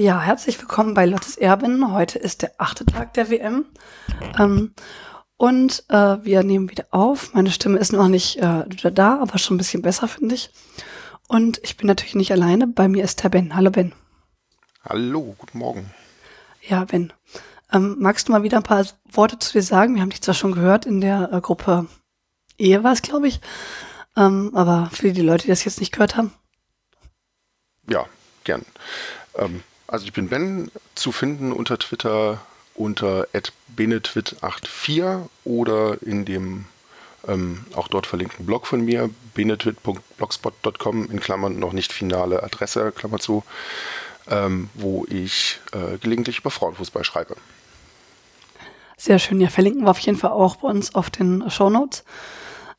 [0.00, 1.92] Ja, herzlich willkommen bei Lottes Erben.
[1.92, 3.66] Heute ist der achte Tag der WM.
[4.38, 4.72] Ähm,
[5.36, 7.34] und äh, wir nehmen wieder auf.
[7.34, 10.50] Meine Stimme ist noch nicht äh, da, aber schon ein bisschen besser, finde ich.
[11.28, 12.68] Und ich bin natürlich nicht alleine.
[12.68, 13.54] Bei mir ist der Ben.
[13.54, 13.92] Hallo Ben.
[14.82, 15.90] Hallo, guten Morgen.
[16.62, 17.12] Ja, Ben.
[17.70, 19.94] Ähm, magst du mal wieder ein paar Worte zu dir sagen?
[19.94, 21.86] Wir haben dich zwar schon gehört in der äh, Gruppe
[22.56, 23.42] Ehe war es, glaube ich.
[24.16, 26.32] Ähm, aber für die Leute, die das jetzt nicht gehört haben.
[27.90, 28.06] Ja,
[28.44, 28.64] gern.
[29.36, 29.62] Ähm,
[29.92, 32.40] also ich bin Ben, zu finden unter Twitter
[32.74, 33.28] unter
[33.76, 36.64] benetwit84 oder in dem
[37.28, 43.18] ähm, auch dort verlinkten Blog von mir, benetwit.blogspot.com in Klammern noch nicht finale Adresse, Klammer
[43.18, 43.44] zu,
[44.30, 47.36] ähm, wo ich äh, gelegentlich über Frauenfußball schreibe.
[48.96, 52.02] Sehr schön, ja, verlinken wir auf jeden Fall auch bei uns auf den Show Notes.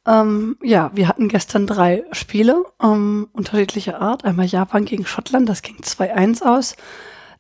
[0.05, 4.25] Ähm, ja, wir hatten gestern drei Spiele ähm, unterschiedlicher Art.
[4.25, 6.75] Einmal Japan gegen Schottland, das ging 2-1 aus.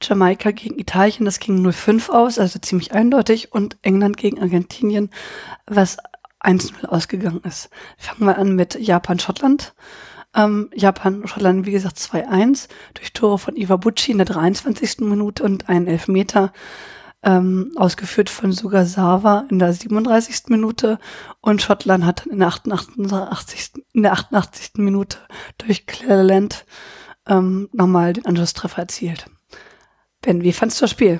[0.01, 3.51] Jamaika gegen Italien, das ging 0-5 aus, also ziemlich eindeutig.
[3.51, 5.09] Und England gegen Argentinien,
[5.65, 5.97] was
[6.41, 7.69] 1-0 ausgegangen ist.
[7.97, 9.73] Fangen wir an mit Japan-Schottland.
[10.35, 14.99] Ähm, Japan-Schottland, wie gesagt, 2-1 durch Tore von Iwabuchi in der 23.
[14.99, 16.51] Minute und einen Elfmeter
[17.23, 20.47] ähm, ausgeführt von Sugasawa in der 37.
[20.47, 20.99] Minute
[21.41, 23.85] und Schottland hat in der 88.
[23.93, 24.71] In der 88.
[24.75, 25.17] Minute
[25.57, 26.65] durch Cleland
[27.27, 29.25] ähm, nochmal den Anschlusstreffer erzielt.
[30.21, 31.19] Ben, wie fandst du das Spiel?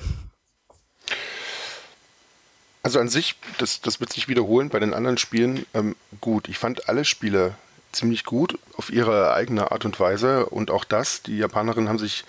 [2.84, 6.50] Also an sich, das, das wird sich wiederholen bei den anderen Spielen, ähm, gut.
[6.50, 7.56] Ich fand alle Spiele
[7.94, 12.26] ziemlich gut auf ihre eigene Art und Weise und auch das, die Japanerinnen haben sich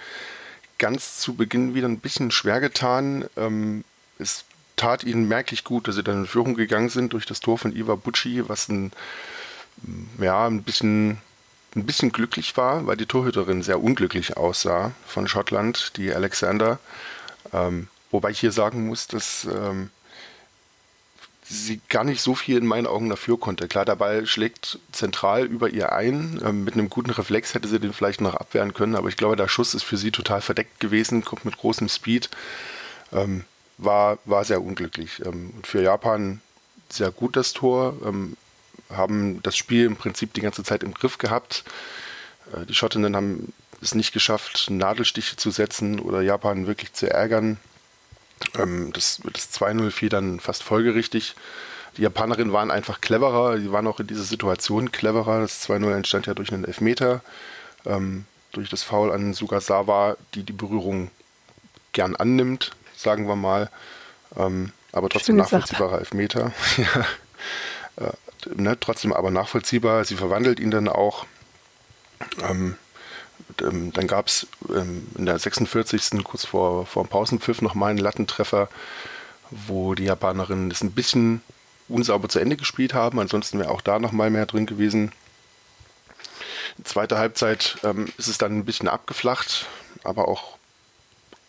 [0.84, 3.24] ganz zu Beginn wieder ein bisschen schwer getan.
[3.38, 3.84] Ähm,
[4.18, 4.44] es
[4.76, 7.74] tat ihnen merklich gut, dass sie dann in Führung gegangen sind durch das Tor von
[7.74, 8.92] Iwa Bucci, was ein,
[10.18, 11.16] ja, ein bisschen,
[11.74, 16.78] ein bisschen glücklich war, weil die Torhüterin sehr unglücklich aussah von Schottland, die Alexander.
[17.54, 19.88] Ähm, wobei ich hier sagen muss, dass ähm,
[21.44, 23.68] sie gar nicht so viel in meinen Augen dafür konnte.
[23.68, 26.40] Klar, der Ball schlägt zentral über ihr ein.
[26.44, 29.36] Ähm, mit einem guten Reflex hätte sie den vielleicht noch abwehren können, aber ich glaube,
[29.36, 32.30] der Schuss ist für sie total verdeckt gewesen, kommt mit großem Speed.
[33.12, 33.44] Ähm,
[33.76, 35.22] war, war sehr unglücklich.
[35.24, 36.40] Ähm, für Japan
[36.88, 37.96] sehr gut das Tor.
[38.04, 38.36] Ähm,
[38.90, 41.64] haben das Spiel im Prinzip die ganze Zeit im Griff gehabt.
[42.52, 43.52] Äh, die Schottinnen haben
[43.82, 47.58] es nicht geschafft, Nadelstiche zu setzen oder Japan wirklich zu ärgern.
[48.58, 51.34] Ähm, das das 2-0 fiel dann fast folgerichtig.
[51.96, 55.40] Die Japanerinnen waren einfach cleverer, die waren auch in dieser Situation cleverer.
[55.40, 57.20] Das 2-0 entstand ja durch einen Elfmeter,
[57.86, 61.10] ähm, durch das Foul an Sugasawa, die die Berührung
[61.92, 63.70] gern annimmt, sagen wir mal.
[64.36, 66.52] Ähm, aber trotzdem nachvollziehbarer Elfmeter.
[66.76, 68.06] ja.
[68.06, 68.12] äh,
[68.54, 70.04] ne, trotzdem aber nachvollziehbar.
[70.04, 71.26] Sie verwandelt ihn dann auch.
[72.42, 72.76] Ähm,
[73.62, 76.24] ähm, dann gab es ähm, in der 46.
[76.24, 78.68] kurz vor, vor dem Pausenpfiff nochmal einen Lattentreffer,
[79.50, 81.42] wo die Japanerinnen das ein bisschen
[81.88, 83.20] unsauber zu Ende gespielt haben.
[83.20, 85.12] Ansonsten wäre auch da nochmal mehr drin gewesen.
[86.82, 89.66] Zweite Halbzeit ähm, ist es dann ein bisschen abgeflacht,
[90.02, 90.58] aber auch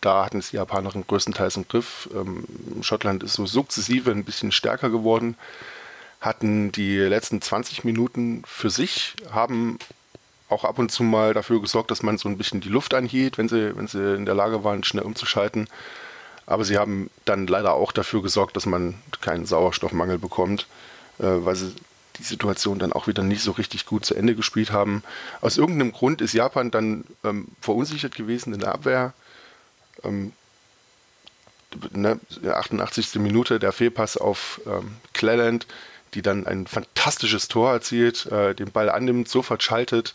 [0.00, 2.08] da hatten es die Japanerinnen größtenteils im Griff.
[2.14, 2.44] Ähm,
[2.82, 5.36] Schottland ist so sukzessive ein bisschen stärker geworden,
[6.20, 9.78] hatten die letzten 20 Minuten für sich, haben
[10.48, 13.38] auch ab und zu mal dafür gesorgt, dass man so ein bisschen die Luft anhielt,
[13.38, 15.68] wenn sie, wenn sie in der Lage waren, schnell umzuschalten.
[16.46, 20.68] Aber sie haben dann leider auch dafür gesorgt, dass man keinen Sauerstoffmangel bekommt,
[21.18, 21.74] äh, weil sie
[22.18, 25.02] die Situation dann auch wieder nicht so richtig gut zu Ende gespielt haben.
[25.40, 29.12] Aus irgendeinem Grund ist Japan dann ähm, verunsichert gewesen in der Abwehr.
[30.04, 30.32] Ähm,
[31.92, 33.16] ne, 88.
[33.16, 35.66] Minute der Fehlpass auf ähm, Cleland,
[36.16, 40.14] die dann ein fantastisches Tor erzielt, äh, den Ball annimmt, sofort schaltet,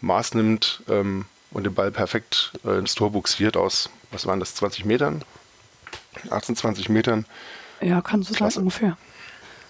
[0.00, 4.54] Maß nimmt ähm, und den Ball perfekt äh, ins Tor buxiert aus, was waren das,
[4.54, 5.22] 20 Metern?
[6.30, 7.26] 18, 20 Metern.
[7.80, 8.96] Ja, kann so sein ungefähr.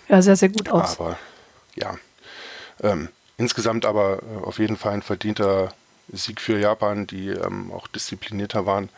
[0.08, 1.00] Ja, sehr, sehr gut aus.
[1.00, 1.18] Aber
[1.74, 1.96] ja,
[2.82, 5.74] ähm, insgesamt aber äh, auf jeden Fall ein verdienter
[6.12, 8.90] Sieg für Japan, die ähm, auch disziplinierter waren.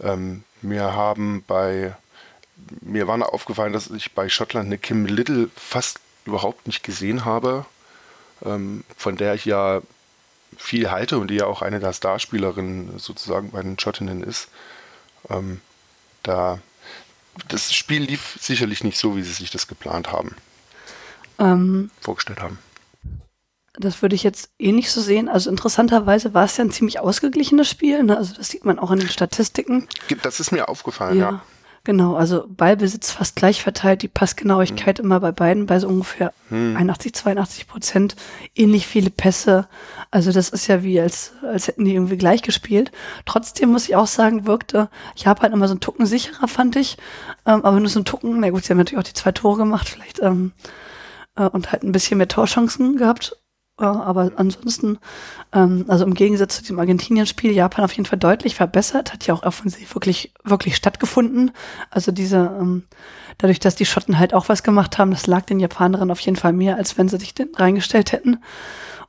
[0.00, 1.94] Ähm, mir haben bei
[2.80, 7.64] mir war aufgefallen, dass ich bei Schottland eine Kim Little fast überhaupt nicht gesehen habe,
[8.44, 9.82] ähm, von der ich ja
[10.56, 14.48] viel halte und die ja auch eine der Starspielerinnen sozusagen bei den Schottinnen ist.
[15.28, 15.60] Ähm,
[16.22, 16.60] da
[17.48, 20.34] das Spiel lief sicherlich nicht so, wie sie sich das geplant haben,
[21.38, 22.58] ähm, vorgestellt haben.
[23.74, 25.28] Das würde ich jetzt eh nicht so sehen.
[25.28, 28.02] Also interessanterweise war es ja ein ziemlich ausgeglichenes Spiel.
[28.02, 28.16] Ne?
[28.16, 29.86] Also das sieht man auch in den Statistiken.
[30.22, 31.30] Das ist mir aufgefallen, ja.
[31.30, 31.42] ja.
[31.84, 35.04] Genau, also Ballbesitz fast gleich verteilt, die Passgenauigkeit mhm.
[35.04, 36.76] immer bei beiden bei so ungefähr mhm.
[36.76, 38.16] 81, 82 Prozent,
[38.54, 39.68] ähnlich viele Pässe.
[40.10, 42.92] Also das ist ja wie, als, als hätten die irgendwie gleich gespielt.
[43.24, 46.98] Trotzdem muss ich auch sagen, wirkte Japan immer so ein Tucken sicherer, fand ich.
[47.46, 49.58] Ähm, aber nur so ein Tucken, na gut, sie haben natürlich auch die zwei Tore
[49.58, 50.52] gemacht, vielleicht, ähm,
[51.36, 53.36] äh, und halt ein bisschen mehr Torchancen gehabt
[53.86, 54.98] aber ansonsten,
[55.52, 59.34] ähm, also im Gegensatz zu dem Argentinien-Spiel, Japan auf jeden Fall deutlich verbessert, hat ja
[59.34, 61.52] auch offensiv wirklich, wirklich stattgefunden.
[61.90, 62.84] Also diese, ähm,
[63.38, 66.36] dadurch, dass die Schotten halt auch was gemacht haben, das lag den Japanerinnen auf jeden
[66.36, 68.38] Fall mehr, als wenn sie sich reingestellt hätten.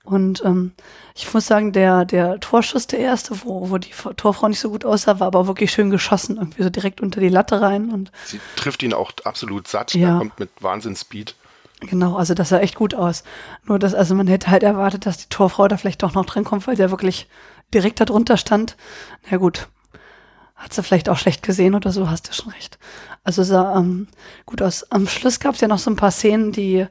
[0.03, 0.71] Und ähm,
[1.15, 4.85] ich muss sagen, der, der Torschuss, der erste, wo, wo die Torfrau nicht so gut
[4.85, 7.91] aussah, war aber auch wirklich schön geschossen, irgendwie so direkt unter die Latte rein.
[7.91, 10.13] Und Sie trifft ihn auch absolut satt, ja.
[10.13, 11.35] er kommt mit Wahnsinnspeed.
[11.81, 13.23] Genau, also das sah echt gut aus.
[13.65, 16.43] Nur dass, also man hätte halt erwartet, dass die Torfrau da vielleicht doch noch drin
[16.43, 17.27] kommt, weil der wirklich
[17.73, 18.75] direkt darunter stand.
[19.29, 19.69] Na gut,
[20.55, 22.77] hat sie vielleicht auch schlecht gesehen oder so, hast du schon recht.
[23.23, 24.07] Also sah ähm,
[24.45, 24.91] gut aus.
[24.91, 26.85] Am Schluss gab es ja noch so ein paar Szenen, die,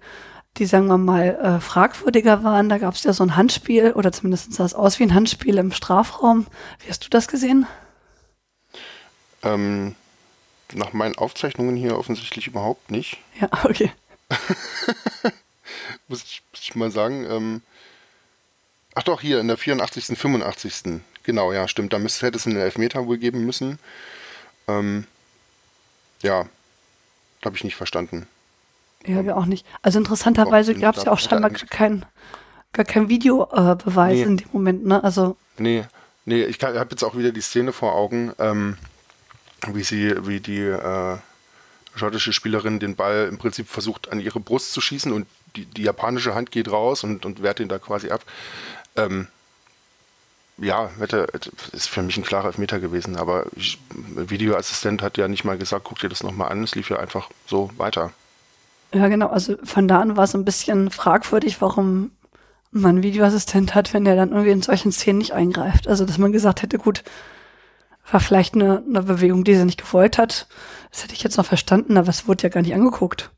[0.57, 2.71] die sagen wir mal, äh, fragwürdiger waren.
[2.71, 5.59] Da gab es ja so ein Handspiel, oder zumindest sah es aus wie ein Handspiel
[5.59, 6.47] im Strafraum.
[6.79, 7.67] Wie hast du das gesehen?
[9.43, 9.95] Ähm,
[10.73, 13.19] nach meinen Aufzeichnungen hier offensichtlich überhaupt nicht.
[13.39, 13.93] Ja, okay.
[16.09, 17.27] muss, ich, muss, ich, mal sagen.
[17.29, 17.63] Ähm,
[18.95, 21.01] ach doch, hier in der 84., 85.
[21.23, 21.93] Genau, ja, stimmt.
[21.93, 23.79] Da müsste, hätte es einen Elfmeter wohl geben müssen.
[24.67, 25.07] Ähm,
[26.23, 26.47] ja,
[27.45, 28.27] habe ich nicht verstanden.
[29.07, 29.67] Ja, wir auch nicht.
[29.83, 32.05] Also interessanterweise gab es ja auch scheinbar kein,
[32.73, 34.23] gar kein Videobeweis nee.
[34.23, 35.03] in dem Moment, ne?
[35.03, 35.37] Also.
[35.57, 35.85] Nee,
[36.25, 38.77] nee, ich habe jetzt auch wieder die Szene vor Augen, ähm,
[39.69, 41.19] wie sie, wie die äh,
[41.99, 45.83] schottische Spielerin den Ball im Prinzip versucht an ihre Brust zu schießen und die, die
[45.83, 48.25] japanische Hand geht raus und, und wehrt ihn da quasi ab.
[48.97, 49.29] Ähm,
[50.59, 51.27] ja, hätte,
[51.73, 53.79] ist für mich ein klarer Elfmeter gewesen, aber ich,
[54.17, 57.31] Videoassistent hat ja nicht mal gesagt, guck dir das nochmal an, es lief ja einfach
[57.47, 58.13] so weiter.
[58.93, 62.11] Ja, genau, also von da an war es ein bisschen fragwürdig, warum
[62.71, 65.89] man einen Videoassistent hat, wenn der dann irgendwie in solchen Szenen nicht eingreift.
[65.89, 67.03] Also, dass man gesagt hätte, gut,
[68.11, 70.47] war vielleicht eine, eine Bewegung, die sie nicht gewollt hat.
[70.91, 73.31] Das hätte ich jetzt noch verstanden, aber es wurde ja gar nicht angeguckt.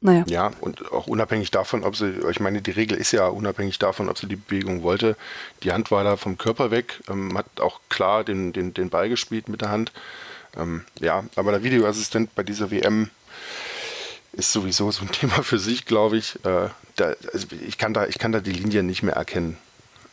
[0.00, 0.24] Naja.
[0.28, 4.08] Ja, und auch unabhängig davon, ob sie, ich meine, die Regel ist ja unabhängig davon,
[4.08, 5.16] ob sie die Bewegung wollte.
[5.64, 9.08] Die Hand war da vom Körper weg, ähm, hat auch klar den, den, den Ball
[9.08, 9.92] gespielt mit der Hand.
[10.56, 13.10] Ähm, ja, aber der Videoassistent bei dieser WM
[14.32, 16.36] ist sowieso so ein Thema für sich, glaube ich.
[16.44, 19.56] Äh, da, also ich, kann da, ich kann da die Linie nicht mehr erkennen.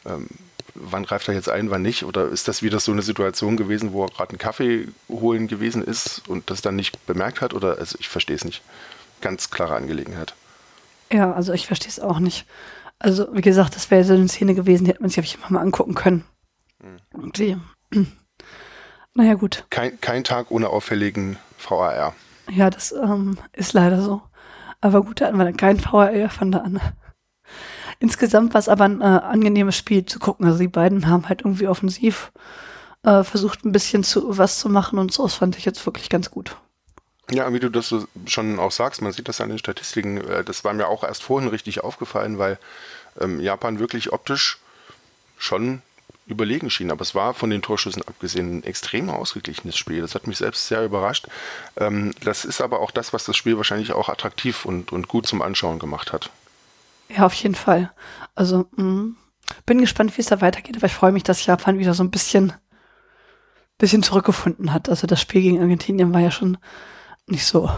[0.05, 0.27] Ähm,
[0.75, 2.03] wann greift er jetzt ein, wann nicht?
[2.03, 5.83] Oder ist das wieder so eine Situation gewesen, wo er gerade einen Kaffee holen gewesen
[5.83, 7.53] ist und das dann nicht bemerkt hat?
[7.53, 8.61] Oder also ich verstehe es nicht.
[9.21, 10.35] Ganz klare Angelegenheit.
[11.11, 12.45] Ja, also ich verstehe es auch nicht.
[12.99, 15.61] Also, wie gesagt, das wäre so eine Szene gewesen, die hätte man sich einfach mal
[15.61, 16.23] angucken können.
[16.81, 16.97] Hm.
[17.13, 17.57] Irgendwie.
[19.17, 19.65] Naja, gut.
[19.69, 22.13] Kein, kein Tag ohne auffälligen VAR.
[22.51, 24.21] Ja, das ähm, ist leider so.
[24.81, 26.81] Aber gut, da hatten wir dann keinen VAR von da an.
[27.99, 30.45] Insgesamt war es aber ein äh, angenehmes Spiel zu gucken.
[30.45, 32.31] Also die beiden haben halt irgendwie offensiv
[33.03, 35.23] äh, versucht, ein bisschen zu was zu machen und so.
[35.23, 36.57] Das fand ich jetzt wirklich ganz gut.
[37.31, 37.93] Ja, wie du das
[38.27, 40.17] schon auch sagst, man sieht das an den Statistiken.
[40.17, 42.59] Äh, das war mir auch erst vorhin richtig aufgefallen, weil
[43.19, 44.59] ähm, Japan wirklich optisch
[45.37, 45.81] schon
[46.27, 46.91] überlegen schien.
[46.91, 50.01] Aber es war von den Torschüssen abgesehen ein extrem ausgeglichenes Spiel.
[50.01, 51.27] Das hat mich selbst sehr überrascht.
[51.77, 55.27] Ähm, das ist aber auch das, was das Spiel wahrscheinlich auch attraktiv und, und gut
[55.27, 56.29] zum Anschauen gemacht hat.
[57.09, 57.91] Ja, auf jeden Fall.
[58.35, 59.17] Also, mh, mm,
[59.65, 62.11] bin gespannt, wie es da weitergeht, aber ich freue mich, dass Japan wieder so ein
[62.11, 62.53] bisschen,
[63.77, 64.89] bisschen zurückgefunden hat.
[64.89, 66.57] Also das Spiel gegen Argentinien war ja schon
[67.27, 67.69] nicht so.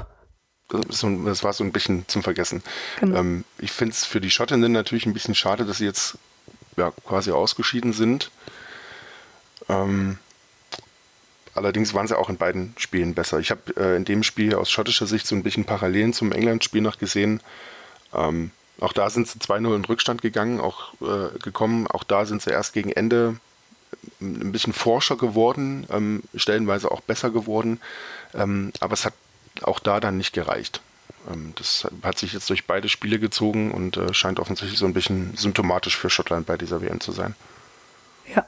[0.70, 2.62] Das war so ein bisschen zum Vergessen.
[3.00, 3.20] Genau.
[3.20, 6.18] Ähm, ich finde es für die Schottinnen natürlich ein bisschen schade, dass sie jetzt
[6.76, 8.32] ja, quasi ausgeschieden sind.
[9.70, 10.18] Ähm,
[11.54, 13.40] allerdings waren sie auch in beiden Spielen besser.
[13.40, 16.82] Ich habe äh, in dem Spiel aus schottischer Sicht so ein bisschen Parallelen zum England-Spiel
[16.82, 17.42] noch gesehen.
[18.14, 21.88] Ähm, auch da sind sie 2-0 in Rückstand gegangen, auch äh, gekommen.
[21.88, 23.38] Auch da sind sie erst gegen Ende
[24.22, 27.80] ein bisschen forscher geworden, ähm, stellenweise auch besser geworden.
[28.34, 29.14] Ähm, aber es hat
[29.64, 30.82] auch da dann nicht gereicht.
[31.32, 34.94] Ähm, das hat sich jetzt durch beide Spiele gezogen und äh, scheint offensichtlich so ein
[34.94, 37.36] bisschen symptomatisch für Schottland bei dieser WM zu sein.
[38.34, 38.46] Ja,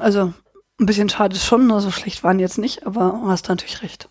[0.00, 0.32] also
[0.78, 4.08] ein bisschen schade schon, so also schlecht waren jetzt nicht, aber hast natürlich recht.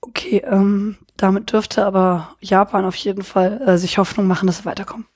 [0.00, 4.64] Okay, ähm, damit dürfte aber Japan auf jeden Fall äh, sich Hoffnung machen, dass sie
[4.64, 5.06] weiterkommen.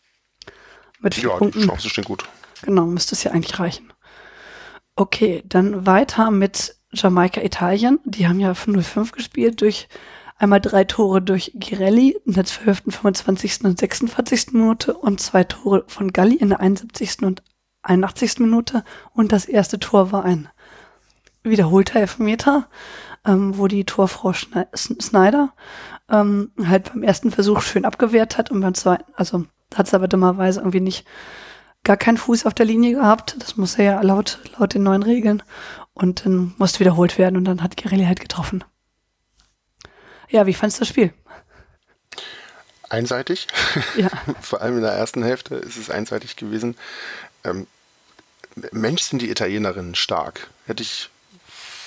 [1.01, 1.61] Mit vier ja, Punkten.
[1.61, 2.25] die Chance stehen gut.
[2.63, 3.93] Genau, müsste es ja eigentlich reichen.
[4.97, 7.99] Okay, dann weiter mit Jamaika Italien.
[8.05, 9.89] Die haben ja 5-0-5 gespielt durch
[10.37, 13.65] einmal drei Tore durch Girelli in der 12., 25.
[13.65, 14.53] und 46.
[14.53, 17.23] Minute und zwei Tore von Galli in der 71.
[17.23, 17.43] und
[17.83, 18.39] 81.
[18.39, 18.85] Minute.
[19.13, 20.49] Und das erste Tor war ein
[21.43, 22.69] wiederholter Elfmeter.
[23.27, 25.53] Ähm, wo die Torfrau Schne Snyder
[26.11, 30.09] ähm, halt beim ersten Versuch schön abgewehrt hat und beim zweiten, also hat es aber
[30.09, 31.07] dummerweise irgendwie nicht
[31.83, 33.37] gar keinen Fuß auf der Linie gehabt.
[33.39, 35.43] Das muss er ja laut, laut den neuen Regeln.
[35.93, 38.65] Und dann musste wiederholt werden und dann hat Girelli halt getroffen.
[40.29, 41.13] Ja, wie fandest du das Spiel?
[42.89, 43.47] Einseitig.
[43.97, 44.09] Ja.
[44.41, 46.77] Vor allem in der ersten Hälfte ist es einseitig gewesen.
[47.45, 47.67] Ähm,
[48.73, 50.49] Mensch, sind die Italienerinnen stark.
[50.67, 51.11] Hätte ich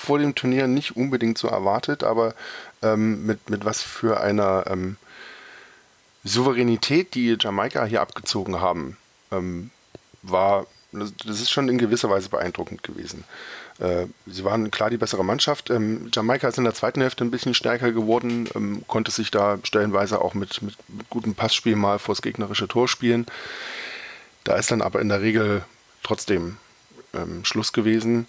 [0.08, 2.34] vor dem Turnier nicht unbedingt so erwartet, aber
[2.80, 4.96] ähm, mit, mit was für einer ähm,
[6.24, 8.96] Souveränität, die Jamaika hier abgezogen haben,
[9.30, 9.68] ähm,
[10.22, 13.24] war, das ist schon in gewisser Weise beeindruckend gewesen.
[13.80, 15.68] Äh, sie waren klar die bessere Mannschaft.
[15.68, 19.58] Ähm, Jamaika ist in der zweiten Hälfte ein bisschen stärker geworden, ähm, konnte sich da
[19.62, 23.26] stellenweise auch mit, mit, mit gutem Passspiel mal vors gegnerische Tor spielen.
[24.44, 25.66] Da ist dann aber in der Regel
[26.02, 26.56] trotzdem
[27.12, 28.26] ähm, Schluss gewesen.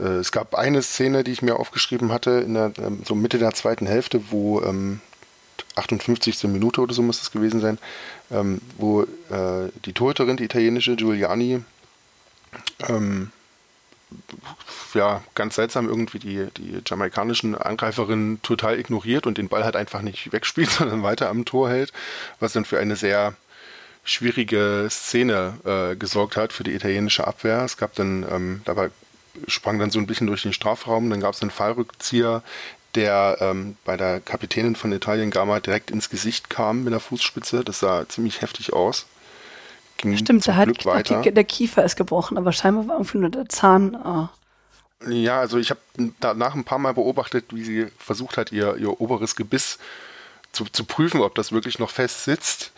[0.00, 3.38] Äh, es gab eine Szene, die ich mir aufgeschrieben hatte, in der, ähm, so Mitte
[3.38, 4.60] der zweiten Hälfte, wo
[5.76, 6.44] 58.
[6.44, 7.78] Ähm, Minute oder so muss es gewesen sein,
[8.30, 11.62] ähm, wo äh, die Torhüterin, die italienische Giuliani,
[12.88, 13.30] ähm,
[14.94, 20.02] ja, ganz seltsam irgendwie die, die jamaikanischen Angreiferinnen total ignoriert und den Ball halt einfach
[20.02, 21.92] nicht wegspielt, sondern weiter am Tor hält,
[22.40, 23.34] was dann für eine sehr
[24.02, 27.62] schwierige Szene äh, gesorgt hat für die italienische Abwehr.
[27.64, 28.90] Es gab dann, ähm, dabei
[29.46, 32.42] sprang dann so ein bisschen durch den Strafraum, dann gab es einen Fallrückzieher,
[32.94, 37.62] der ähm, bei der Kapitänin von Italien Gama direkt ins Gesicht kam mit der Fußspitze.
[37.64, 39.06] Das sah ziemlich heftig aus.
[39.96, 43.48] Ging Stimmt, da hat die, der Kiefer ist gebrochen, aber scheinbar war irgendwie nur der
[43.48, 43.94] Zahn.
[43.94, 45.80] Äh ja, also ich habe
[46.20, 49.78] danach ein paar Mal beobachtet, wie sie versucht hat, ihr, ihr oberes Gebiss
[50.52, 52.72] zu, zu prüfen, ob das wirklich noch fest sitzt.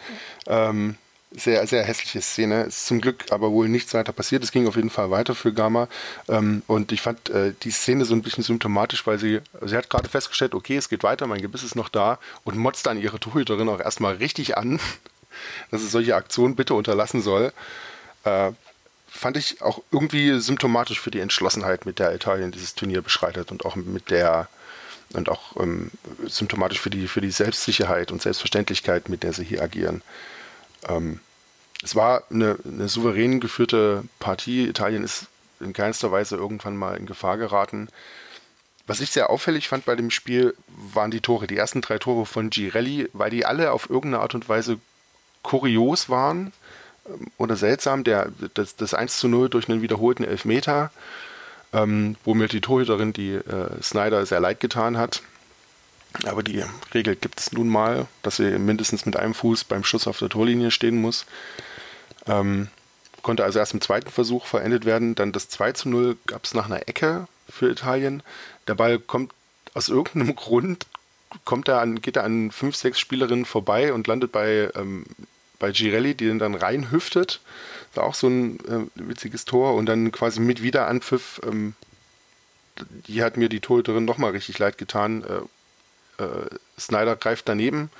[0.46, 0.96] Ähm,
[1.36, 2.64] sehr, sehr hässliche Szene.
[2.64, 4.42] Ist zum Glück aber wohl nichts weiter passiert.
[4.42, 5.88] Es ging auf jeden Fall weiter für Gamma.
[6.28, 9.90] Ähm, und ich fand äh, die Szene so ein bisschen symptomatisch, weil sie, sie hat
[9.90, 13.20] gerade festgestellt, okay, es geht weiter, mein Gebiss ist noch da und motzt dann ihre
[13.20, 14.80] Torhüterin auch erstmal richtig an,
[15.70, 17.52] dass es solche Aktionen bitte unterlassen soll.
[18.24, 18.52] Äh,
[19.08, 23.64] fand ich auch irgendwie symptomatisch für die Entschlossenheit, mit der Italien dieses Turnier beschreitet und
[23.64, 24.48] auch mit der
[25.14, 25.90] und auch ähm,
[26.26, 30.02] symptomatisch für die, für die Selbstsicherheit und Selbstverständlichkeit, mit der sie hier agieren.
[30.88, 31.20] Ähm,
[31.82, 34.68] es war eine, eine souverän geführte Partie.
[34.68, 35.26] Italien ist
[35.60, 37.88] in keinster Weise irgendwann mal in Gefahr geraten.
[38.86, 40.54] Was ich sehr auffällig fand bei dem Spiel,
[40.92, 41.46] waren die Tore.
[41.46, 44.78] Die ersten drei Tore von Girelli, weil die alle auf irgendeine Art und Weise
[45.42, 46.52] kurios waren
[47.06, 48.04] ähm, oder seltsam.
[48.04, 50.90] Der, das, das 1 zu 0 durch einen wiederholten Elfmeter,
[51.72, 55.22] ähm, wo mir die Torhüterin, die äh, Snyder, sehr leid getan hat.
[56.24, 60.06] Aber die Regel gibt es nun mal, dass sie mindestens mit einem Fuß beim Schuss
[60.06, 61.26] auf der Torlinie stehen muss.
[62.26, 62.68] Ähm,
[63.22, 65.14] konnte also erst im zweiten Versuch verendet werden.
[65.14, 68.22] Dann das 2 zu 0 gab es nach einer Ecke für Italien.
[68.68, 69.32] Der Ball kommt
[69.74, 70.86] aus irgendeinem Grund,
[71.44, 75.06] kommt er an, geht er an fünf, sechs Spielerinnen vorbei und landet bei, ähm,
[75.58, 77.40] bei Girelli, die den dann reinhüftet.
[77.88, 79.74] Das war auch so ein äh, witziges Tor.
[79.74, 81.74] Und dann quasi mit Wiederanpfiff, ähm,
[83.06, 85.24] die hat mir die Torhüterin nochmal richtig leid getan.
[85.24, 85.42] Äh,
[86.78, 87.90] Snyder greift daneben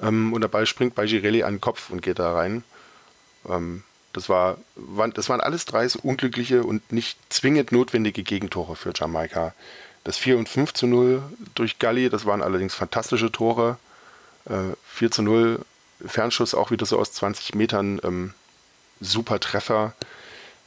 [0.00, 2.64] ähm, und der Ball springt bei Girelli an den Kopf und geht da rein.
[3.48, 8.92] Ähm, das, war, waren, das waren alles drei unglückliche und nicht zwingend notwendige Gegentore für
[8.94, 9.54] Jamaika.
[10.04, 11.22] Das 4 und 5 zu 0
[11.54, 13.78] durch Galli, das waren allerdings fantastische Tore.
[14.46, 15.60] Äh, 4 zu 0,
[16.04, 18.34] Fernschuss auch wieder so aus 20 Metern, ähm,
[19.00, 19.94] super Treffer.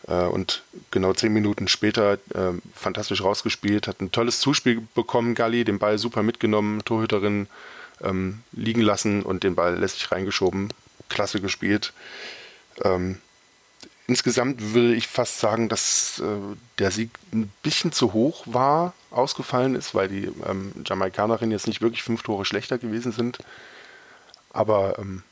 [0.08, 5.64] Äh, und genau zehn Minuten später äh, fantastisch rausgespielt, hat ein tolles Zuspiel bekommen, Galli,
[5.64, 7.48] den Ball super mitgenommen, Torhüterin
[8.02, 10.70] ähm, liegen lassen und den Ball lässig reingeschoben.
[11.10, 11.94] Klasse gespielt.
[12.84, 13.20] Ähm,
[14.08, 19.76] insgesamt würde ich fast sagen, dass äh, der Sieg ein bisschen zu hoch war, ausgefallen
[19.76, 23.40] ist, weil die ähm, Jamaikanerinnen jetzt nicht wirklich fünf Tore schlechter gewesen sind.
[24.52, 25.24] Aber ähm,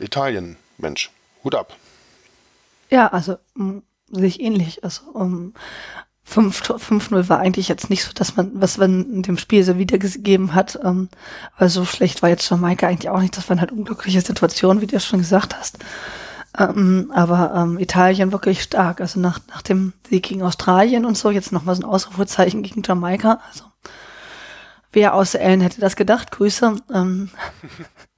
[0.00, 1.10] Italien, Mensch,
[1.42, 1.76] Hut ab.
[2.90, 3.36] Ja, also
[4.10, 4.84] sehe ich ähnlich.
[4.84, 5.54] Also um,
[6.30, 10.54] 5-0 war eigentlich jetzt nicht so, dass man, was man in dem Spiel so wiedergegeben
[10.54, 11.08] hat, ähm,
[11.58, 13.36] weil so schlecht war jetzt Jamaika eigentlich auch nicht.
[13.36, 15.78] Das waren halt unglückliche Situationen, wie du schon gesagt hast.
[16.58, 19.00] Ähm, aber ähm, Italien wirklich stark.
[19.00, 22.82] Also nach, nach dem Sieg gegen Australien und so, jetzt nochmal so ein Ausrufezeichen gegen
[22.82, 23.40] Jamaika.
[23.48, 23.64] Also
[24.92, 26.30] wer außer Ellen hätte das gedacht?
[26.30, 26.76] Grüße.
[26.92, 27.30] Ähm,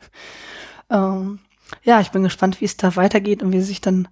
[0.90, 1.38] ähm,
[1.84, 4.08] ja, ich bin gespannt, wie es da weitergeht und wie sich dann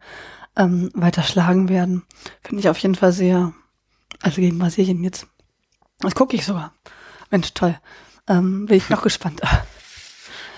[0.59, 2.05] ähm, weiter schlagen werden.
[2.43, 3.53] Finde ich auf jeden Fall sehr,
[4.21, 5.27] also gegen Brasilien jetzt.
[6.01, 6.73] Das gucke ich sogar.
[7.31, 7.79] Mensch, toll.
[8.29, 9.41] Ähm, bin ich noch gespannt.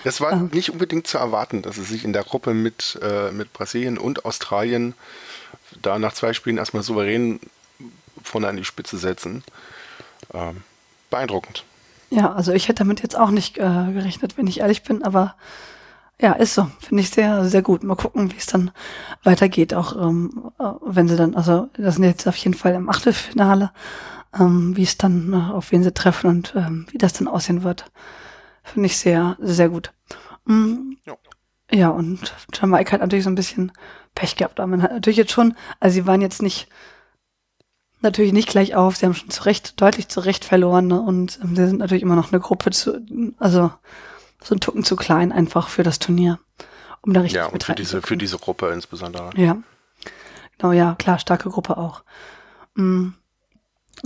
[0.03, 3.31] Das war ähm, nicht unbedingt zu erwarten, dass es sich in der Gruppe mit, äh,
[3.31, 4.95] mit Brasilien und Australien
[5.81, 7.39] da nach zwei Spielen erstmal souverän
[8.23, 9.43] vorne an die Spitze setzen.
[10.33, 10.63] Ähm,
[11.09, 11.63] beeindruckend.
[12.09, 13.61] Ja, also ich hätte damit jetzt auch nicht äh,
[13.93, 15.35] gerechnet, wenn ich ehrlich bin, aber
[16.21, 16.69] ja, ist so.
[16.79, 17.83] Finde ich sehr, sehr gut.
[17.83, 18.71] Mal gucken, wie es dann
[19.23, 19.73] weitergeht.
[19.73, 23.71] Auch ähm, äh, wenn sie dann, also das sind jetzt auf jeden Fall im Achtelfinale,
[24.39, 27.63] ähm, wie es dann, äh, auf wen sie treffen und ähm, wie das dann aussehen
[27.63, 27.85] wird.
[28.63, 29.93] Finde ich sehr, sehr gut.
[30.45, 30.97] Mhm.
[31.05, 31.15] Ja.
[31.71, 33.71] ja, und Jamaika hat natürlich so ein bisschen
[34.13, 36.67] Pech gehabt, aber man hat natürlich jetzt schon, also sie waren jetzt nicht,
[38.01, 41.01] natürlich nicht gleich auf, sie haben schon zu Recht, deutlich zu Recht verloren ne?
[41.01, 43.01] und ähm, sie sind natürlich immer noch eine Gruppe zu,
[43.39, 43.71] also
[44.43, 46.39] so ein Tucken zu klein einfach für das Turnier,
[47.01, 49.29] um da richtig Ja, und für diese, für diese Gruppe insbesondere.
[49.35, 49.57] Ja,
[50.57, 52.03] genau, ja, klar, starke Gruppe auch.
[52.75, 53.13] Mhm.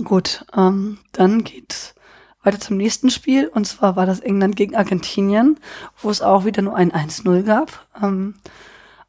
[0.04, 1.94] Gut, ähm, dann geht's
[2.42, 5.58] weiter zum nächsten Spiel und zwar war das England gegen Argentinien,
[6.00, 7.86] wo es auch wieder nur ein 1-0 gab.
[8.02, 8.34] Ähm,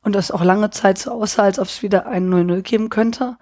[0.01, 3.38] und das auch lange Zeit so aussah, als ob es wieder ein 0-0 geben könnte.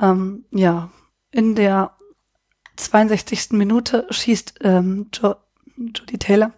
[0.00, 0.90] Ähm, ja,
[1.32, 1.96] in der
[2.76, 3.50] 62.
[3.52, 5.34] Minute schießt ähm, jo
[5.76, 6.52] Jodie Taylor,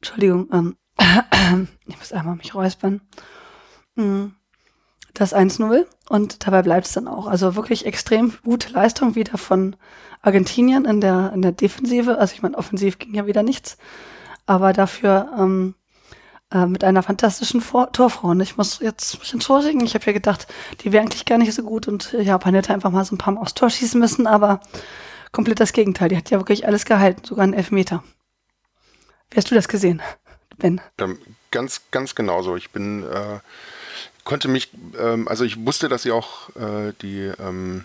[0.00, 0.76] Entschuldigung, ähm,
[1.86, 3.00] ich muss einmal mich räuspern,
[3.96, 4.26] mm,
[5.14, 7.26] das 1-0 und dabei bleibt es dann auch.
[7.26, 9.76] Also wirklich extrem gute Leistung wieder von
[10.22, 12.18] Argentinien in der, in der Defensive.
[12.18, 13.78] Also ich meine, offensiv ging ja wieder nichts,
[14.44, 15.74] aber dafür ähm,
[16.52, 18.28] äh, mit einer fantastischen Vor Torfrau.
[18.28, 19.84] Und ich muss jetzt mich entschuldigen.
[19.84, 20.46] Ich habe ja gedacht,
[20.82, 23.34] die wäre eigentlich gar nicht so gut und Japan hätte einfach mal so ein paar
[23.34, 24.60] Mal aufs Tor schießen müssen, aber
[25.32, 26.08] komplett das Gegenteil.
[26.08, 28.04] Die hat ja wirklich alles gehalten, sogar einen Elfmeter.
[29.30, 30.02] Wie hast du das gesehen,
[30.58, 30.80] Ben?
[30.98, 31.18] Ähm,
[31.50, 32.56] ganz, ganz genauso.
[32.56, 33.40] Ich bin, äh,
[34.24, 37.84] konnte mich, ähm, also ich wusste, dass sie auch äh, die ähm,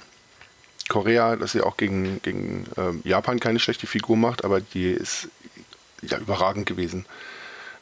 [0.89, 5.29] Korea, dass sie auch gegen, gegen ähm, Japan keine schlechte Figur macht, aber die ist
[6.01, 7.05] ja überragend gewesen.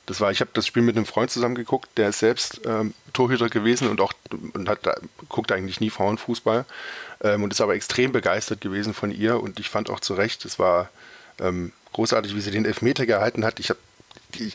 [0.06, 2.94] Das war, ich habe das Spiel mit einem Freund zusammen geguckt, der ist selbst ähm,
[3.14, 4.14] Torhüter gewesen und auch
[4.54, 4.80] und hat
[5.28, 6.66] guckt eigentlich nie Frauenfußball
[7.22, 10.46] ähm, und ist aber extrem begeistert gewesen von ihr und ich fand auch zu Recht,
[10.46, 10.90] es war
[11.40, 13.60] ähm, großartig, wie sie den Elfmeter gehalten hat.
[13.60, 13.80] Ich habe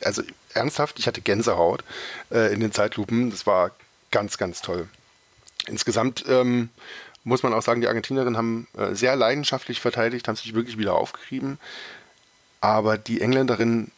[0.04, 0.22] also
[0.52, 1.84] ernsthaft, ich hatte Gänsehaut
[2.30, 3.30] äh, in den Zeitlupen.
[3.30, 3.72] Das war
[4.10, 4.88] ganz, ganz toll.
[5.66, 6.70] Insgesamt ähm,
[7.24, 10.94] muss man auch sagen, die Argentinierinnen haben äh, sehr leidenschaftlich verteidigt, haben sich wirklich wieder
[10.94, 11.58] aufgerieben.
[12.60, 13.90] Aber die Engländerinnen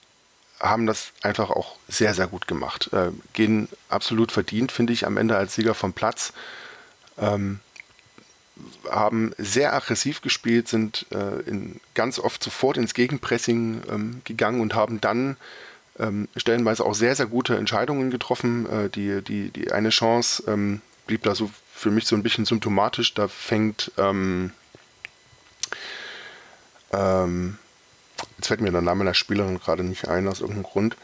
[0.60, 2.90] haben das einfach auch sehr, sehr gut gemacht.
[2.92, 6.32] Äh, gehen absolut verdient, finde ich, am Ende als Sieger vom Platz.
[7.18, 7.60] Ähm,
[8.90, 14.74] haben sehr aggressiv gespielt, sind äh, in, ganz oft sofort ins Gegenpressing ähm, gegangen und
[14.74, 15.36] haben dann
[15.98, 18.66] ähm, stellenweise auch sehr, sehr gute Entscheidungen getroffen.
[18.70, 22.44] Äh, die, die, die eine Chance ähm, blieb da so für mich so ein bisschen
[22.44, 23.14] symptomatisch.
[23.14, 24.52] Da fängt ähm,
[26.92, 27.58] ähm,
[28.36, 30.96] jetzt fällt mir der Name der Spielerin gerade nicht ein, aus irgendeinem Grund,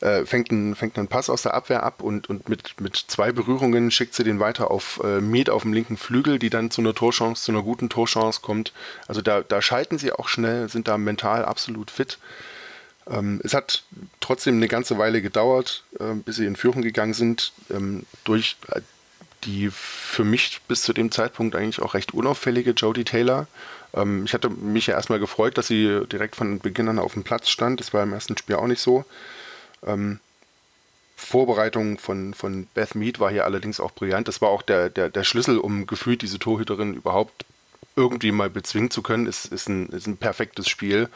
[0.00, 3.32] äh, fängt, ein, fängt einen Pass aus der Abwehr ab und, und mit, mit zwei
[3.32, 6.80] Berührungen schickt sie den weiter auf äh, Miet auf dem linken Flügel, die dann zu
[6.80, 8.72] einer Torchance, zu einer guten Torchance kommt.
[9.06, 12.18] Also da, da schalten sie auch schnell, sind da mental absolut fit.
[13.10, 13.84] Ähm, es hat
[14.20, 18.80] trotzdem eine ganze Weile gedauert, äh, bis sie in Führung gegangen sind, ähm, durch äh,
[19.44, 23.46] die für mich bis zu dem Zeitpunkt eigentlich auch recht unauffällige Jodie Taylor.
[23.94, 27.24] Ähm, ich hatte mich ja erstmal gefreut, dass sie direkt von Beginn an auf dem
[27.24, 27.80] Platz stand.
[27.80, 29.04] Das war im ersten Spiel auch nicht so.
[29.86, 30.20] Ähm,
[31.16, 34.28] Vorbereitung von, von Beth Mead war hier allerdings auch brillant.
[34.28, 37.44] Das war auch der, der, der Schlüssel, um gefühlt diese Torhüterin überhaupt
[37.96, 39.26] irgendwie mal bezwingen zu können.
[39.26, 41.08] Ist, ist, ein, ist ein perfektes Spiel.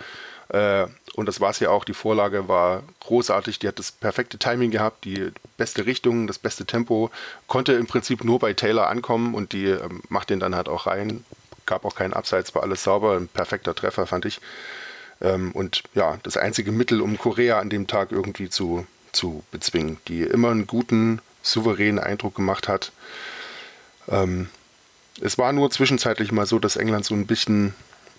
[0.48, 1.84] Äh, und das war es ja auch.
[1.84, 3.60] Die Vorlage war großartig.
[3.60, 7.10] Die hat das perfekte Timing gehabt, die beste Richtung, das beste Tempo.
[7.46, 10.86] Konnte im Prinzip nur bei Taylor ankommen und die ähm, macht den dann halt auch
[10.86, 11.24] rein
[11.66, 14.40] gab auch keinen Abseits, war alles sauber, ein perfekter Treffer, fand ich.
[15.20, 19.98] Ähm, und ja, das einzige Mittel, um Korea an dem Tag irgendwie zu, zu bezwingen,
[20.08, 22.92] die immer einen guten, souveränen Eindruck gemacht hat.
[24.08, 24.48] Ähm,
[25.20, 27.74] es war nur zwischenzeitlich mal so, dass England so ein bisschen,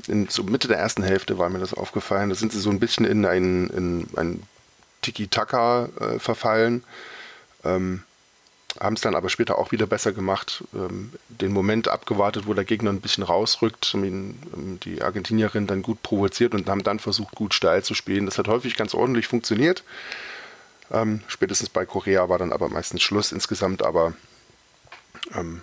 [0.08, 2.80] in so Mitte der ersten Hälfte war mir das aufgefallen, da sind sie so ein
[2.80, 4.44] bisschen in ein, in ein
[5.02, 6.84] Tiki-Taka äh, verfallen.
[7.64, 8.04] Ähm,
[8.80, 12.66] haben es dann aber später auch wieder besser gemacht, ähm, den Moment abgewartet, wo der
[12.66, 17.54] Gegner ein bisschen rausrückt, ähm, die Argentinierin dann gut provoziert und haben dann versucht, gut
[17.54, 18.26] steil zu spielen.
[18.26, 19.84] Das hat häufig ganz ordentlich funktioniert.
[20.92, 24.14] Ähm, spätestens bei Korea war dann aber meistens Schluss insgesamt, aber
[25.34, 25.62] ähm,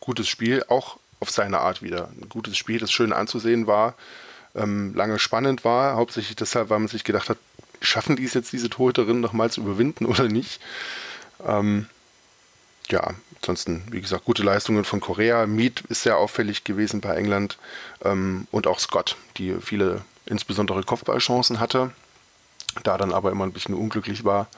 [0.00, 2.08] gutes Spiel, auch auf seine Art wieder.
[2.08, 3.94] Ein gutes Spiel, das schön anzusehen war,
[4.54, 7.38] ähm, lange spannend war, hauptsächlich deshalb, weil man sich gedacht hat,
[7.80, 10.60] schaffen die es jetzt, diese Torhüterin nochmal zu überwinden oder nicht?
[11.46, 11.86] Ähm,
[12.92, 15.46] ja, ansonsten, wie gesagt, gute Leistungen von Korea.
[15.46, 17.58] Mead ist sehr auffällig gewesen bei England
[18.04, 21.90] ähm, und auch Scott, die viele insbesondere Kopfballchancen hatte,
[22.84, 24.48] da dann aber immer ein bisschen unglücklich war,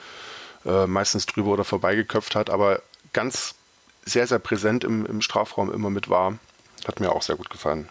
[0.65, 3.55] äh, meistens drüber oder vorbeigeköpft hat, aber ganz
[4.05, 6.39] sehr, sehr präsent im, im Strafraum immer mit war.
[6.87, 7.89] Hat mir auch sehr gut gefallen.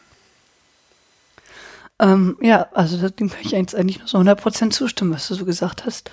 [1.99, 5.85] Ähm, ja, also dem kann ich eigentlich nur so 100% zustimmen, was du so gesagt
[5.85, 6.11] hast.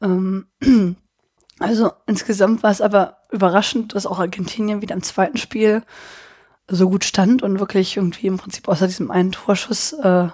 [0.00, 0.46] Ähm,
[1.58, 5.82] also insgesamt war es aber überraschend, dass auch Argentinien wieder im zweiten Spiel
[6.68, 10.28] so gut stand und wirklich irgendwie im Prinzip außer diesem einen Torschuss äh,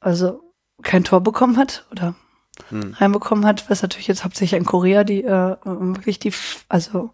[0.00, 2.14] also kein Tor bekommen hat oder
[2.68, 2.94] hm.
[2.94, 6.32] reinbekommen hat, was natürlich jetzt hauptsächlich an Korea, die äh, wirklich die,
[6.68, 7.12] also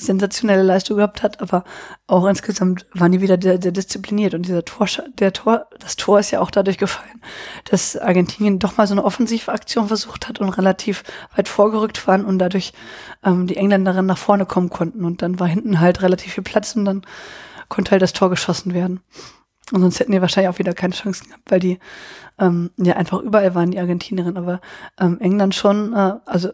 [0.00, 1.64] sensationelle Leistung gehabt hat, aber
[2.06, 4.86] auch insgesamt waren die wieder sehr, sehr diszipliniert und dieser Tor,
[5.18, 7.20] der Tor, das Tor ist ja auch dadurch gefallen,
[7.70, 11.04] dass Argentinien doch mal so eine offensive Aktion versucht hat und relativ
[11.36, 12.72] weit vorgerückt waren und dadurch
[13.24, 16.74] ähm, die Engländerinnen nach vorne kommen konnten und dann war hinten halt relativ viel Platz
[16.76, 17.02] und dann
[17.68, 19.00] konnte halt das Tor geschossen werden.
[19.72, 21.78] Und sonst hätten die wahrscheinlich auch wieder keine Chancen gehabt, weil die
[22.38, 24.36] ähm, ja einfach überall waren, die Argentinerinnen.
[24.36, 24.60] Aber
[24.98, 26.50] ähm, England schon, äh, also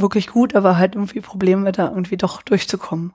[0.00, 3.12] wirklich gut, aber halt irgendwie Probleme, da irgendwie doch durchzukommen,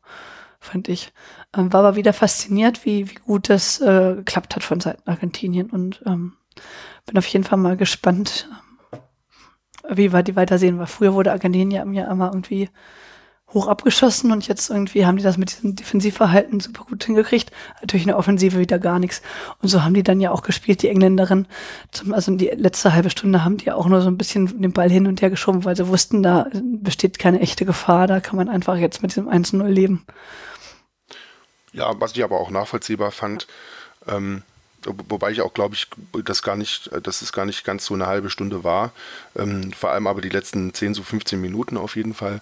[0.60, 1.13] fand ich.
[1.56, 5.70] Ähm, war aber wieder fasziniert, wie, wie gut das äh, geklappt hat von Seiten Argentinien
[5.70, 6.34] und ähm,
[7.06, 8.50] bin auf jeden Fall mal gespannt,
[8.91, 9.00] ähm,
[9.89, 12.70] wie wir die weitersehen, weil früher wurde Argentinien ja immer irgendwie
[13.53, 17.51] hoch abgeschossen und jetzt irgendwie haben die das mit diesem Defensivverhalten super gut hingekriegt.
[17.81, 19.21] Natürlich in der Offensive wieder gar nichts.
[19.61, 21.47] Und so haben die dann ja auch gespielt, die Engländerin.
[21.91, 24.89] Zum, also die letzte halbe Stunde haben die auch nur so ein bisschen den Ball
[24.89, 28.49] hin und her geschoben, weil sie wussten, da besteht keine echte Gefahr, da kann man
[28.49, 30.05] einfach jetzt mit diesem 1-0 leben.
[31.73, 33.47] Ja, was ich aber auch nachvollziehbar fand,
[34.07, 34.43] ähm,
[34.86, 35.88] wobei ich auch glaube ich,
[36.24, 38.91] dass gar nicht, dass es gar nicht ganz so eine halbe Stunde war.
[39.36, 42.41] Ähm, vor allem aber die letzten 10 so 15 Minuten auf jeden Fall.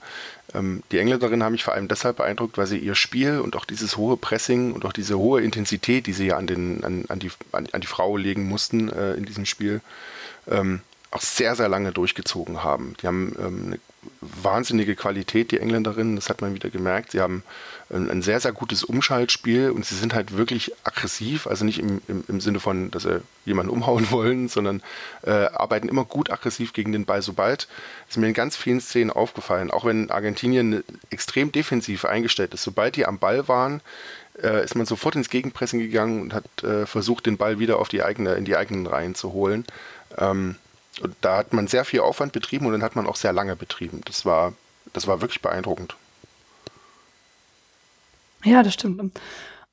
[0.54, 3.66] Ähm, die Engländerinnen haben mich vor allem deshalb beeindruckt, weil sie ihr Spiel und auch
[3.66, 7.20] dieses hohe Pressing und auch diese hohe Intensität, die sie ja an, den, an, an,
[7.20, 9.82] die, an, an die Frau legen mussten äh, in diesem Spiel,
[10.50, 12.96] ähm, auch sehr, sehr lange durchgezogen haben.
[13.02, 13.80] Die haben ähm, eine
[14.22, 17.12] wahnsinnige Qualität, die Engländerinnen, das hat man wieder gemerkt.
[17.12, 17.44] Sie haben
[17.90, 22.02] ein, ein sehr, sehr gutes Umschaltspiel und sie sind halt wirklich aggressiv, also nicht im,
[22.08, 24.82] im, im Sinne von, dass sie jemanden umhauen wollen, sondern
[25.24, 27.22] äh, arbeiten immer gut aggressiv gegen den Ball.
[27.22, 27.68] Sobald,
[28.08, 32.96] ist mir in ganz vielen Szenen aufgefallen, auch wenn Argentinien extrem defensiv eingestellt ist, sobald
[32.96, 33.82] die am Ball waren,
[34.42, 37.90] äh, ist man sofort ins Gegenpressen gegangen und hat äh, versucht, den Ball wieder auf
[37.90, 39.66] die eigene, in die eigenen Reihen zu holen.
[40.18, 40.56] Ähm,
[41.02, 43.56] und da hat man sehr viel Aufwand betrieben und dann hat man auch sehr lange
[43.56, 44.02] betrieben.
[44.06, 44.54] Das war,
[44.94, 45.96] das war wirklich beeindruckend.
[48.44, 49.20] Ja, das stimmt.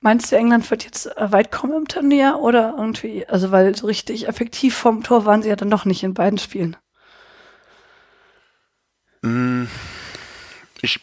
[0.01, 3.87] Meinst du, England wird jetzt äh, weit kommen im Turnier oder irgendwie, also weil so
[3.87, 6.77] richtig effektiv vom Tor waren sie ja dann noch nicht in beiden Spielen?
[9.23, 9.65] Mm,
[10.83, 11.01] ich,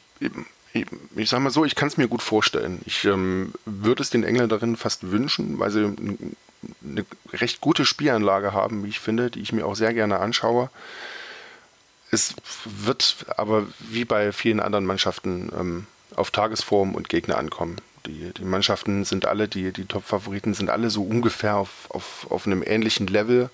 [0.73, 2.81] ich, ich sag mal so, ich kann es mir gut vorstellen.
[2.86, 5.93] Ich ähm, würde es den Engländerinnen fast wünschen, weil sie
[6.83, 10.69] eine recht gute Spielanlage haben, wie ich finde, die ich mir auch sehr gerne anschaue.
[12.11, 17.77] Es wird aber wie bei vielen anderen Mannschaften ähm, auf Tagesform und Gegner ankommen.
[18.05, 22.45] Die, die Mannschaften sind alle, die, die Top-Favoriten sind alle so ungefähr auf, auf, auf
[22.45, 23.49] einem ähnlichen Level.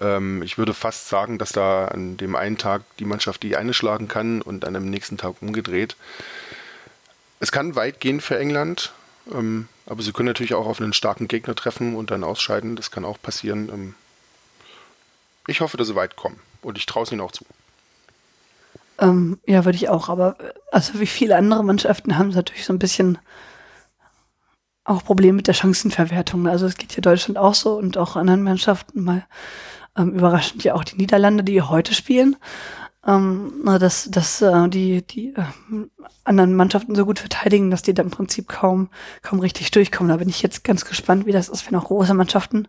[0.00, 3.72] Ähm, ich würde fast sagen, dass da an dem einen Tag die Mannschaft die eine
[3.72, 5.96] schlagen kann und an dem nächsten Tag umgedreht.
[7.40, 8.92] Es kann weit gehen für England.
[9.32, 12.76] Ähm, aber sie können natürlich auch auf einen starken Gegner treffen und dann ausscheiden.
[12.76, 13.68] Das kann auch passieren.
[13.72, 13.94] Ähm,
[15.46, 16.40] ich hoffe, dass sie weit kommen.
[16.62, 17.44] Und ich traue es ihnen auch zu.
[18.98, 20.08] Ähm, ja, würde ich auch.
[20.08, 20.36] Aber
[20.72, 23.18] also wie viele andere Mannschaften haben sie natürlich so ein bisschen
[24.84, 26.46] auch Probleme mit der Chancenverwertung.
[26.46, 29.26] Also es geht ja Deutschland auch so und auch anderen Mannschaften mal
[29.96, 32.36] ähm, überraschend ja auch die Niederlande, die heute spielen
[33.06, 35.44] ähm, dass, dass äh, die, die äh,
[36.24, 38.88] anderen Mannschaften so gut verteidigen, dass die da im Prinzip kaum,
[39.22, 40.10] kaum richtig durchkommen.
[40.10, 42.68] Da bin ich jetzt ganz gespannt, wie das ist, wenn auch große Mannschaften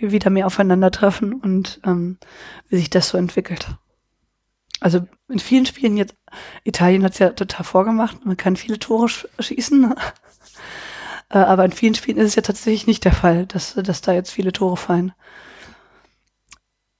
[0.00, 2.18] wieder mehr aufeinandertreffen und ähm,
[2.68, 3.68] wie sich das so entwickelt.
[4.80, 6.14] Also in vielen Spielen jetzt,
[6.62, 9.92] Italien hat es ja total vorgemacht, man kann viele Tore sch schießen,
[11.30, 14.12] äh, aber in vielen Spielen ist es ja tatsächlich nicht der Fall, dass, dass da
[14.12, 15.12] jetzt viele Tore fallen.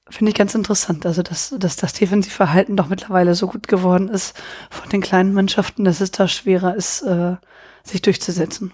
[0.09, 1.05] Finde ich ganz interessant.
[1.05, 4.35] Also, dass, dass das Defensivverhalten doch mittlerweile so gut geworden ist
[4.69, 7.35] von den kleinen Mannschaften, dass es da schwerer ist, äh,
[7.83, 8.73] sich durchzusetzen.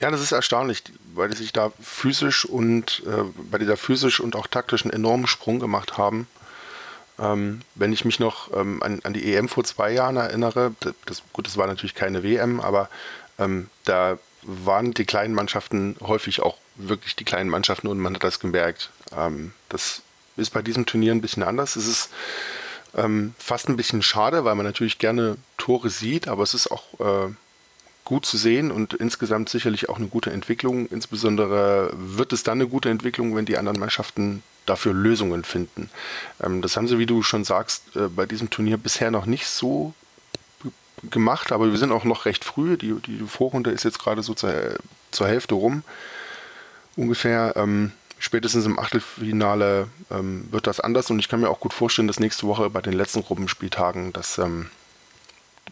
[0.00, 0.82] Ja, das ist erstaunlich,
[1.14, 5.60] weil die sich da physisch und äh, bei dieser physisch und auch taktischen enormen Sprung
[5.60, 6.26] gemacht haben.
[7.18, 10.74] Ähm, wenn ich mich noch ähm, an, an, die EM vor zwei Jahren erinnere,
[11.06, 12.88] das, gut, das war natürlich keine WM, aber
[13.38, 18.24] ähm, da waren die kleinen Mannschaften häufig auch wirklich die kleinen Mannschaften und man hat
[18.24, 18.90] das gemerkt.
[19.16, 20.02] Ähm, das
[20.36, 21.76] ist bei diesem Turnier ein bisschen anders.
[21.76, 22.10] Es ist
[22.94, 27.00] ähm, fast ein bisschen schade, weil man natürlich gerne Tore sieht, aber es ist auch
[27.00, 27.32] äh,
[28.04, 30.86] gut zu sehen und insgesamt sicherlich auch eine gute Entwicklung.
[30.86, 35.90] Insbesondere wird es dann eine gute Entwicklung, wenn die anderen Mannschaften dafür Lösungen finden.
[36.42, 39.46] Ähm, das haben sie, wie du schon sagst, äh, bei diesem Turnier bisher noch nicht
[39.46, 39.94] so
[41.10, 42.76] gemacht, aber wir sind auch noch recht früh.
[42.76, 44.52] Die, die Vorrunde ist jetzt gerade so zur,
[45.10, 45.82] zur Hälfte rum.
[46.96, 47.54] ungefähr.
[47.56, 47.92] Ähm,
[48.22, 52.20] spätestens im Achtelfinale ähm, wird das anders und ich kann mir auch gut vorstellen, dass
[52.20, 54.70] nächste Woche bei den letzten Gruppenspieltagen, dass ähm,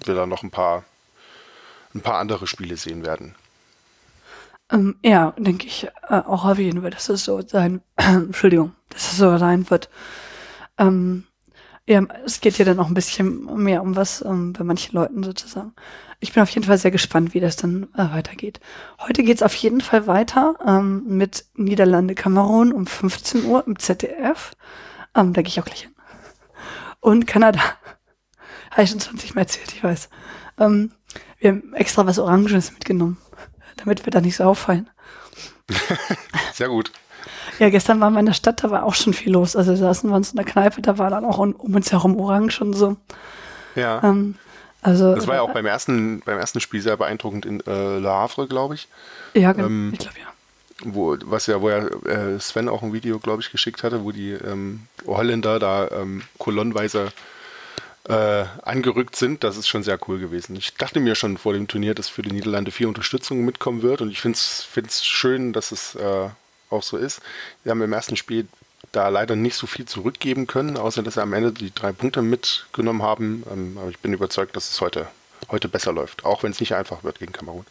[0.05, 0.83] wir da noch ein paar,
[1.95, 3.37] ein paar andere Spiele sehen werden.
[4.73, 9.13] Ähm, ja, denke ich äh, auch auf jeden Fall, dass es so sein, Entschuldigung, dass
[9.13, 9.89] es so sein wird.
[10.77, 11.27] Ähm,
[11.91, 15.25] ja, es geht hier dann auch ein bisschen mehr um was ähm, bei manchen Leuten
[15.25, 15.73] sozusagen.
[16.21, 18.61] Ich bin auf jeden Fall sehr gespannt, wie das dann äh, weitergeht.
[19.01, 24.53] Heute geht's auf jeden Fall weiter ähm, mit Niederlande Kamerun um 15 Uhr im ZDF.
[25.17, 25.95] Ähm, da gehe ich auch gleich hin.
[27.01, 27.61] Und Kanada.
[28.71, 30.11] Habe ich schon 20 Mal erzählt, ich weiß.
[30.59, 30.93] Ähm,
[31.41, 33.17] wir haben extra was Oranges mitgenommen,
[33.79, 34.89] damit wir da nicht so auffallen.
[36.53, 36.93] Sehr gut.
[37.61, 39.55] Ja, gestern waren wir in der Stadt, da war auch schon viel los.
[39.55, 42.63] Also saßen wir uns in der Kneipe, da war dann auch um, uns herum Orange
[42.63, 42.97] und so.
[43.77, 44.03] Ja.
[44.03, 44.37] Ähm,
[44.81, 48.09] also, das war ja auch beim ersten, beim ersten Spiel sehr beeindruckend in äh, Le
[48.09, 48.89] Havre, glaube ich.
[49.35, 49.67] Ja, genau.
[49.67, 50.91] Ähm, ich glaube ja.
[50.91, 54.11] Wo, was ja, wo ja äh, Sven auch ein Video, glaube ich, geschickt hatte, wo
[54.11, 57.09] die ähm, Holländer da ähm, kolonnenweise
[58.09, 59.45] äh, angerückt sind.
[59.45, 60.57] Das ist schon sehr cool gewesen.
[60.57, 64.01] Ich dachte mir schon vor dem Turnier, dass für die Niederlande viel Unterstützung mitkommen wird
[64.01, 66.31] und ich finde es schön, dass es äh,
[66.71, 67.21] auch so ist.
[67.65, 68.47] Wir haben im ersten Spiel
[68.93, 72.23] da leider nicht so viel zurückgeben können, außer dass wir am Ende die drei Punkte
[72.23, 73.45] mitgenommen haben.
[73.51, 75.07] Ähm, aber ich bin überzeugt, dass es heute,
[75.51, 77.67] heute besser läuft, auch wenn es nicht einfach wird gegen Kamerun.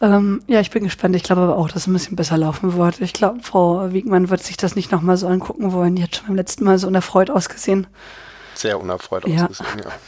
[0.00, 1.16] Ähm, ja, ich bin gespannt.
[1.16, 3.00] Ich glaube aber auch, dass es ein bisschen besser laufen wird.
[3.00, 5.96] Ich glaube, Frau Wiegmann wird sich das nicht nochmal so angucken wollen.
[5.96, 7.86] Die hat schon beim letzten Mal so unerfreut ausgesehen.
[8.54, 9.46] Sehr unerfreut ja.
[9.46, 9.90] ausgesehen, ja.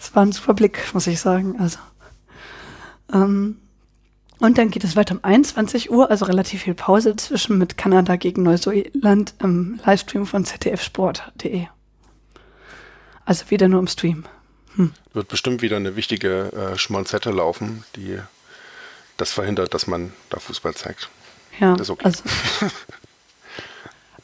[0.00, 1.56] Es war ein super Blick, muss ich sagen.
[1.58, 1.78] Also,
[3.12, 3.58] ähm,
[4.40, 8.16] und dann geht es weiter um 21 Uhr, also relativ viel Pause zwischen mit Kanada
[8.16, 11.66] gegen Neuseeland im Livestream von zdfsport.de.
[13.24, 14.24] Also wieder nur im Stream.
[14.76, 14.92] Hm.
[15.12, 18.18] Wird bestimmt wieder eine wichtige äh, Schmonzette laufen, die
[19.16, 21.10] das verhindert, dass man da Fußball zeigt.
[21.58, 22.04] Ja, das ist okay.
[22.04, 22.22] also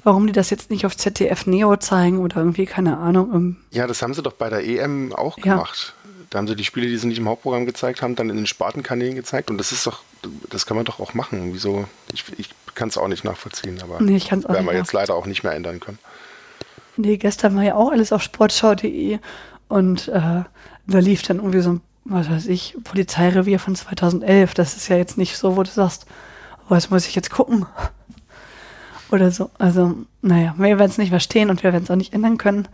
[0.05, 3.57] warum die das jetzt nicht auf ZDF Neo zeigen oder irgendwie, keine Ahnung.
[3.73, 5.55] ja, das haben sie doch bei der EM auch ja.
[5.55, 5.95] gemacht.
[6.35, 8.49] Da haben sie die Spiele, die sie nicht im Hauptprogramm gezeigt haben, dann in den
[8.49, 9.53] Spartenkanälen gezeigt.
[9.53, 10.03] Und das ist doch,
[10.51, 11.55] das kann man doch auch machen.
[11.55, 11.85] Wieso?
[12.13, 14.93] Ich, ich kann es auch nicht nachvollziehen, aber nee, ich kann's auch werden wir jetzt
[14.93, 16.01] leider auch nicht mehr ändern können.
[16.97, 19.21] Nee, gestern war ja auch alles auf sportschau.de
[19.69, 20.43] und äh,
[20.89, 24.55] da lief dann irgendwie so ein, was weiß ich, Polizeirevier von 2011.
[24.55, 26.05] Das ist ja jetzt nicht so, wo du sagst,
[26.69, 27.67] was muss ich jetzt gucken?
[29.13, 29.51] Oder so.
[29.59, 32.67] Also, naja, wir werden es nicht verstehen und wir werden es auch nicht ändern können.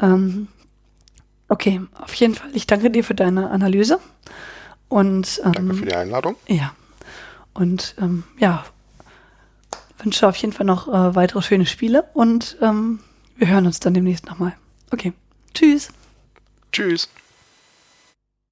[0.00, 0.46] Ähm,
[1.48, 2.50] Okay, auf jeden Fall.
[2.54, 4.00] Ich danke dir für deine Analyse.
[4.88, 6.36] Und, ähm, danke für die Einladung.
[6.46, 6.74] Ja.
[7.52, 8.64] Und ähm, ja,
[9.98, 13.00] wünsche auf jeden Fall noch äh, weitere schöne Spiele und ähm,
[13.36, 14.54] wir hören uns dann demnächst nochmal.
[14.90, 15.12] Okay.
[15.54, 15.90] Tschüss.
[16.72, 17.08] Tschüss.